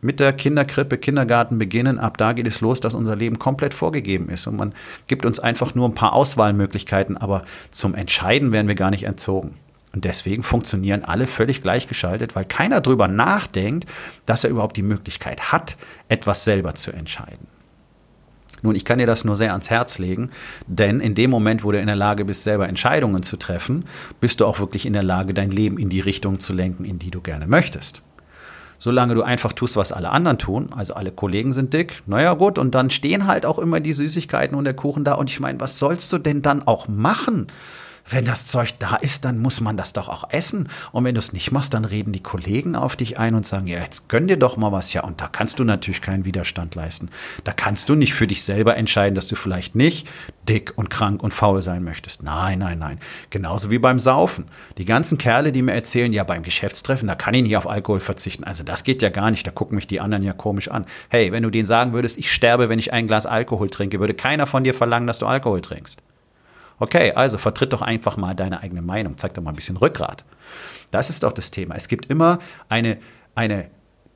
mit 0.00 0.20
der 0.20 0.32
Kinderkrippe, 0.32 0.96
Kindergarten 0.96 1.58
beginnen, 1.58 1.98
ab 1.98 2.16
da 2.18 2.32
geht 2.32 2.46
es 2.46 2.60
los, 2.60 2.80
dass 2.80 2.94
unser 2.94 3.16
Leben 3.16 3.38
komplett 3.38 3.74
vorgegeben 3.74 4.28
ist. 4.28 4.46
Und 4.46 4.56
man 4.56 4.72
gibt 5.08 5.26
uns 5.26 5.40
einfach 5.40 5.74
nur 5.74 5.88
ein 5.88 5.94
paar 5.94 6.12
Auswahlmöglichkeiten, 6.12 7.16
aber 7.16 7.42
zum 7.70 7.94
Entscheiden 7.94 8.52
werden 8.52 8.68
wir 8.68 8.76
gar 8.76 8.90
nicht 8.90 9.04
entzogen. 9.04 9.54
Und 9.94 10.04
deswegen 10.04 10.42
funktionieren 10.42 11.04
alle 11.04 11.26
völlig 11.26 11.62
gleichgeschaltet, 11.62 12.36
weil 12.36 12.44
keiner 12.44 12.80
drüber 12.80 13.08
nachdenkt, 13.08 13.86
dass 14.26 14.44
er 14.44 14.50
überhaupt 14.50 14.76
die 14.76 14.82
Möglichkeit 14.82 15.50
hat, 15.52 15.76
etwas 16.08 16.44
selber 16.44 16.74
zu 16.74 16.92
entscheiden. 16.92 17.46
Nun, 18.62 18.74
ich 18.74 18.84
kann 18.84 18.98
dir 18.98 19.06
das 19.06 19.24
nur 19.24 19.36
sehr 19.36 19.52
ans 19.52 19.70
Herz 19.70 19.98
legen, 19.98 20.30
denn 20.66 21.00
in 21.00 21.14
dem 21.14 21.30
Moment, 21.30 21.62
wo 21.62 21.72
du 21.72 21.80
in 21.80 21.86
der 21.86 21.96
Lage 21.96 22.24
bist, 22.24 22.44
selber 22.44 22.68
Entscheidungen 22.68 23.22
zu 23.22 23.36
treffen, 23.36 23.84
bist 24.20 24.40
du 24.40 24.46
auch 24.46 24.58
wirklich 24.58 24.84
in 24.84 24.92
der 24.92 25.04
Lage, 25.04 25.32
dein 25.32 25.50
Leben 25.50 25.78
in 25.78 25.88
die 25.88 26.00
Richtung 26.00 26.40
zu 26.40 26.52
lenken, 26.52 26.84
in 26.84 26.98
die 26.98 27.10
du 27.10 27.20
gerne 27.20 27.46
möchtest. 27.46 28.02
Solange 28.80 29.14
du 29.14 29.22
einfach 29.22 29.52
tust, 29.52 29.76
was 29.76 29.90
alle 29.90 30.10
anderen 30.10 30.38
tun, 30.38 30.68
also 30.76 30.94
alle 30.94 31.10
Kollegen 31.10 31.52
sind 31.52 31.74
dick, 31.74 32.02
naja 32.06 32.34
gut, 32.34 32.58
und 32.58 32.74
dann 32.74 32.90
stehen 32.90 33.26
halt 33.26 33.44
auch 33.44 33.58
immer 33.58 33.80
die 33.80 33.92
Süßigkeiten 33.92 34.56
und 34.56 34.64
der 34.64 34.74
Kuchen 34.74 35.04
da. 35.04 35.14
Und 35.14 35.30
ich 35.30 35.40
meine, 35.40 35.60
was 35.60 35.78
sollst 35.78 36.12
du 36.12 36.18
denn 36.18 36.42
dann 36.42 36.64
auch 36.66 36.86
machen? 36.86 37.48
Wenn 38.10 38.24
das 38.24 38.46
Zeug 38.46 38.78
da 38.78 38.96
ist, 38.96 39.24
dann 39.24 39.38
muss 39.38 39.60
man 39.60 39.76
das 39.76 39.92
doch 39.92 40.08
auch 40.08 40.30
essen. 40.30 40.68
Und 40.92 41.04
wenn 41.04 41.14
du 41.14 41.18
es 41.18 41.32
nicht 41.32 41.52
machst, 41.52 41.74
dann 41.74 41.84
reden 41.84 42.12
die 42.12 42.22
Kollegen 42.22 42.76
auf 42.76 42.96
dich 42.96 43.18
ein 43.18 43.34
und 43.34 43.46
sagen, 43.46 43.66
ja, 43.66 43.80
jetzt 43.80 44.08
gönn 44.08 44.26
dir 44.26 44.36
doch 44.36 44.56
mal 44.56 44.72
was. 44.72 44.92
Ja, 44.92 45.04
und 45.04 45.20
da 45.20 45.28
kannst 45.28 45.58
du 45.58 45.64
natürlich 45.64 46.00
keinen 46.00 46.24
Widerstand 46.24 46.74
leisten. 46.74 47.10
Da 47.44 47.52
kannst 47.52 47.88
du 47.88 47.94
nicht 47.94 48.14
für 48.14 48.26
dich 48.26 48.42
selber 48.42 48.76
entscheiden, 48.76 49.14
dass 49.14 49.28
du 49.28 49.36
vielleicht 49.36 49.74
nicht 49.74 50.08
dick 50.48 50.72
und 50.76 50.88
krank 50.88 51.22
und 51.22 51.34
faul 51.34 51.60
sein 51.60 51.84
möchtest. 51.84 52.22
Nein, 52.22 52.60
nein, 52.60 52.78
nein. 52.78 52.98
Genauso 53.30 53.70
wie 53.70 53.78
beim 53.78 53.98
Saufen. 53.98 54.46
Die 54.78 54.86
ganzen 54.86 55.18
Kerle, 55.18 55.52
die 55.52 55.62
mir 55.62 55.74
erzählen, 55.74 56.12
ja, 56.12 56.24
beim 56.24 56.42
Geschäftstreffen, 56.42 57.08
da 57.08 57.14
kann 57.14 57.34
ich 57.34 57.42
nicht 57.42 57.56
auf 57.56 57.68
Alkohol 57.68 58.00
verzichten. 58.00 58.44
Also 58.44 58.64
das 58.64 58.84
geht 58.84 59.02
ja 59.02 59.10
gar 59.10 59.30
nicht. 59.30 59.46
Da 59.46 59.50
gucken 59.50 59.74
mich 59.74 59.86
die 59.86 60.00
anderen 60.00 60.24
ja 60.24 60.32
komisch 60.32 60.68
an. 60.68 60.86
Hey, 61.10 61.32
wenn 61.32 61.42
du 61.42 61.50
denen 61.50 61.66
sagen 61.66 61.92
würdest, 61.92 62.18
ich 62.18 62.32
sterbe, 62.32 62.68
wenn 62.68 62.78
ich 62.78 62.92
ein 62.92 63.06
Glas 63.06 63.26
Alkohol 63.26 63.68
trinke, 63.68 64.00
würde 64.00 64.14
keiner 64.14 64.46
von 64.46 64.64
dir 64.64 64.74
verlangen, 64.74 65.06
dass 65.06 65.18
du 65.18 65.26
Alkohol 65.26 65.60
trinkst. 65.60 66.02
Okay, 66.78 67.12
also 67.12 67.38
vertritt 67.38 67.72
doch 67.72 67.82
einfach 67.82 68.16
mal 68.16 68.34
deine 68.34 68.60
eigene 68.62 68.82
Meinung, 68.82 69.16
zeig 69.18 69.34
doch 69.34 69.42
mal 69.42 69.50
ein 69.50 69.56
bisschen 69.56 69.76
Rückgrat. 69.76 70.24
Das 70.90 71.10
ist 71.10 71.22
doch 71.22 71.32
das 71.32 71.50
Thema. 71.50 71.74
Es 71.74 71.88
gibt 71.88 72.06
immer 72.10 72.38
eine, 72.68 72.98
eine 73.34 73.70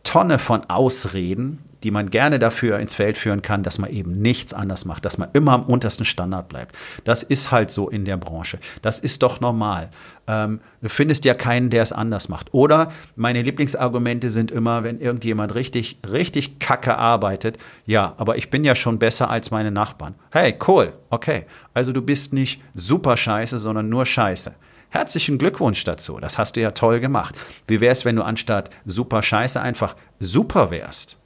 Tonne 0.05 0.39
von 0.39 0.69
Ausreden, 0.71 1.59
die 1.83 1.91
man 1.91 2.11
gerne 2.11 2.39
dafür 2.39 2.79
ins 2.79 2.95
Feld 2.95 3.19
führen 3.19 3.43
kann, 3.43 3.63
dass 3.63 3.79
man 3.79 3.91
eben 3.91 4.21
nichts 4.21 4.55
anders 4.55 4.85
macht, 4.85 5.05
dass 5.05 5.19
man 5.19 5.29
immer 5.33 5.53
am 5.53 5.65
untersten 5.65 6.05
Standard 6.05 6.49
bleibt. 6.49 6.77
Das 7.05 7.23
ist 7.23 7.51
halt 7.51 7.71
so 7.71 7.89
in 7.89 8.05
der 8.05 8.17
Branche. 8.17 8.59
Das 8.83 8.99
ist 8.99 9.23
doch 9.23 9.41
normal. 9.41 9.91
Ähm, 10.27 10.61
du 10.81 10.89
findest 10.89 11.25
ja 11.25 11.35
keinen, 11.35 11.71
der 11.71 11.83
es 11.83 11.93
anders 11.93 12.29
macht. 12.29 12.55
Oder 12.55 12.93
meine 13.17 13.43
Lieblingsargumente 13.43 14.31
sind 14.31 14.51
immer, 14.51 14.85
wenn 14.85 15.01
irgendjemand 15.01 15.55
richtig, 15.55 15.99
richtig 16.09 16.59
kacke 16.59 16.97
arbeitet, 16.97 17.59
ja, 17.87 18.15
aber 18.19 18.37
ich 18.37 18.51
bin 18.51 18.65
ja 18.65 18.75
schon 18.75 18.99
besser 18.99 19.31
als 19.31 19.51
meine 19.51 19.71
Nachbarn. 19.71 20.15
Hey, 20.31 20.57
cool, 20.67 20.93
okay. 21.11 21.47
Also 21.75 21.93
du 21.93 22.03
bist 22.03 22.33
nicht 22.33 22.63
super 22.75 23.17
scheiße, 23.17 23.59
sondern 23.59 23.89
nur 23.89 24.07
scheiße. 24.07 24.55
Herzlichen 24.93 25.39
Glückwunsch 25.39 25.85
dazu. 25.85 26.19
Das 26.21 26.37
hast 26.37 26.57
du 26.57 26.61
ja 26.61 26.73
toll 26.73 27.01
gemacht. 27.01 27.35
Wie 27.67 27.81
wäre 27.81 27.93
es, 27.93 28.05
wenn 28.05 28.17
du 28.17 28.23
anstatt 28.23 28.69
super 28.85 29.23
scheiße 29.23 29.59
einfach 29.59 29.97
super 30.21 30.71
wärst? 30.71 31.22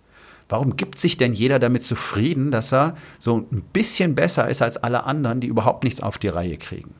Warum 0.48 0.76
gibt 0.76 0.98
sich 0.98 1.16
denn 1.16 1.32
jeder 1.32 1.58
damit 1.58 1.84
zufrieden, 1.84 2.50
dass 2.50 2.72
er 2.72 2.96
so 3.18 3.46
ein 3.50 3.62
bisschen 3.72 4.14
besser 4.14 4.48
ist 4.48 4.62
als 4.62 4.76
alle 4.76 5.04
anderen, 5.04 5.40
die 5.40 5.48
überhaupt 5.48 5.82
nichts 5.82 6.00
auf 6.00 6.18
die 6.18 6.28
Reihe 6.28 6.56
kriegen? 6.56 6.94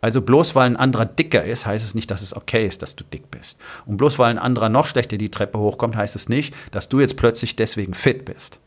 Also 0.00 0.22
bloß 0.22 0.54
weil 0.54 0.66
ein 0.66 0.76
anderer 0.76 1.04
dicker 1.04 1.44
ist, 1.44 1.66
heißt 1.66 1.84
es 1.84 1.94
nicht, 1.94 2.10
dass 2.10 2.22
es 2.22 2.36
okay 2.36 2.66
ist, 2.66 2.82
dass 2.82 2.96
du 2.96 3.04
dick 3.04 3.30
bist. 3.30 3.58
Und 3.86 3.96
bloß 3.96 4.18
weil 4.18 4.30
ein 4.30 4.38
anderer 4.38 4.68
noch 4.68 4.86
schlechter 4.86 5.18
die 5.18 5.30
Treppe 5.30 5.58
hochkommt, 5.58 5.96
heißt 5.96 6.16
es 6.16 6.28
nicht, 6.28 6.54
dass 6.70 6.88
du 6.88 7.00
jetzt 7.00 7.16
plötzlich 7.16 7.56
deswegen 7.56 7.94
fit 7.94 8.24
bist. 8.24 8.60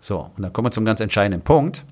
So, 0.00 0.30
und 0.36 0.42
dann 0.42 0.52
kommen 0.52 0.66
wir 0.66 0.72
zum 0.72 0.84
ganz 0.84 1.00
entscheidenden 1.00 1.42
Punkt. 1.42 1.84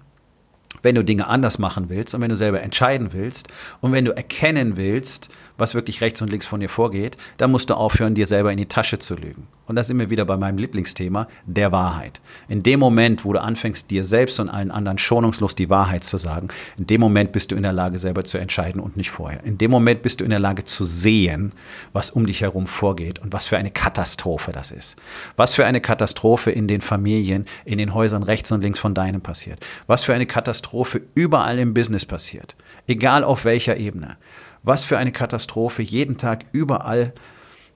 Wenn 0.80 0.94
du 0.94 1.04
Dinge 1.04 1.26
anders 1.26 1.58
machen 1.58 1.88
willst 1.88 2.14
und 2.14 2.22
wenn 2.22 2.30
du 2.30 2.36
selber 2.36 2.62
entscheiden 2.62 3.12
willst 3.12 3.48
und 3.80 3.92
wenn 3.92 4.04
du 4.04 4.16
erkennen 4.16 4.76
willst, 4.76 5.28
was 5.58 5.74
wirklich 5.74 6.00
rechts 6.00 6.22
und 6.22 6.30
links 6.30 6.46
von 6.46 6.60
dir 6.60 6.68
vorgeht, 6.68 7.16
dann 7.36 7.50
musst 7.50 7.70
du 7.70 7.74
aufhören, 7.74 8.14
dir 8.14 8.26
selber 8.26 8.50
in 8.50 8.56
die 8.56 8.66
Tasche 8.66 8.98
zu 8.98 9.14
lügen. 9.14 9.46
Und 9.66 9.76
da 9.76 9.84
sind 9.84 9.98
wir 9.98 10.10
wieder 10.10 10.24
bei 10.24 10.36
meinem 10.36 10.58
Lieblingsthema, 10.58 11.28
der 11.46 11.72
Wahrheit. 11.72 12.20
In 12.48 12.62
dem 12.62 12.80
Moment, 12.80 13.24
wo 13.24 13.32
du 13.32 13.40
anfängst, 13.40 13.90
dir 13.90 14.04
selbst 14.04 14.40
und 14.40 14.48
allen 14.48 14.70
anderen 14.70 14.98
schonungslos 14.98 15.54
die 15.54 15.70
Wahrheit 15.70 16.04
zu 16.04 16.18
sagen, 16.18 16.48
in 16.76 16.86
dem 16.86 17.00
Moment 17.00 17.32
bist 17.32 17.52
du 17.52 17.56
in 17.56 17.62
der 17.62 17.72
Lage, 17.72 17.98
selber 17.98 18.24
zu 18.24 18.38
entscheiden 18.38 18.80
und 18.80 18.96
nicht 18.96 19.10
vorher. 19.10 19.44
In 19.44 19.58
dem 19.58 19.70
Moment 19.70 20.02
bist 20.02 20.20
du 20.20 20.24
in 20.24 20.30
der 20.30 20.40
Lage 20.40 20.64
zu 20.64 20.84
sehen, 20.84 21.52
was 21.92 22.10
um 22.10 22.26
dich 22.26 22.40
herum 22.40 22.66
vorgeht 22.66 23.20
und 23.20 23.32
was 23.32 23.46
für 23.46 23.56
eine 23.56 23.70
Katastrophe 23.70 24.52
das 24.52 24.72
ist. 24.72 24.96
Was 25.36 25.54
für 25.54 25.64
eine 25.64 25.80
Katastrophe 25.80 26.50
in 26.50 26.66
den 26.66 26.80
Familien, 26.80 27.46
in 27.64 27.78
den 27.78 27.94
Häusern 27.94 28.24
rechts 28.24 28.50
und 28.52 28.62
links 28.62 28.78
von 28.78 28.94
deinem 28.94 29.20
passiert. 29.20 29.64
Was 29.86 30.04
für 30.04 30.12
eine 30.12 30.26
Katastrophe 30.62 31.02
überall 31.14 31.59
im 31.59 31.75
Business 31.75 32.07
passiert. 32.07 32.57
Egal 32.87 33.25
auf 33.25 33.45
welcher 33.45 33.76
Ebene 33.76 34.16
was 34.64 34.85
für 34.85 34.97
eine 34.97 35.11
Katastrophe 35.11 35.83
jeden 35.83 36.19
Tag 36.19 36.45
überall 36.52 37.12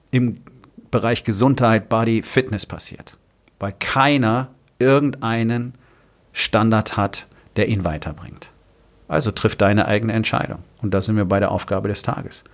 im 0.09 0.37
Bereich 0.89 1.25
Gesundheit, 1.25 1.89
Body, 1.89 2.23
Fitness 2.23 2.65
passiert. 2.65 3.17
Weil 3.59 3.73
keiner 3.77 4.51
irgendeinen 4.79 5.73
Standard 6.31 6.95
hat, 6.95 7.27
der 7.57 7.67
ihn 7.67 7.83
weiterbringt. 7.83 8.53
Also 9.09 9.31
triff 9.31 9.57
deine 9.57 9.85
eigene 9.85 10.13
Entscheidung. 10.13 10.63
Und 10.81 10.93
da 10.93 11.01
sind 11.01 11.17
wir 11.17 11.25
bei 11.25 11.41
der 11.41 11.51
Aufgabe 11.51 11.89
des 11.89 12.03
Tages. 12.03 12.45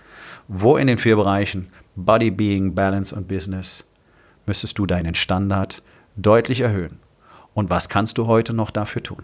Wo 0.48 0.78
in 0.78 0.88
den 0.88 0.98
vier 0.98 1.16
Bereichen 1.16 1.68
Body, 1.96 2.32
Being, 2.32 2.74
Balance 2.74 3.16
und 3.16 3.28
Business 3.28 3.88
müsstest 4.48 4.80
du 4.80 4.88
deinen 4.88 5.14
Standard 5.14 5.84
deutlich 6.16 6.62
erhöhen? 6.62 7.00
Und 7.54 7.70
was 7.70 7.88
kannst 7.88 8.18
du 8.18 8.26
heute 8.26 8.54
noch 8.54 8.72
dafür 8.72 9.04
tun? 9.04 9.24